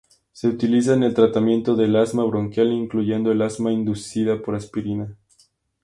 [0.31, 5.15] Se utiliza en el tratamiento del asma bronquial, incluyendo el asma inducida por aspirina.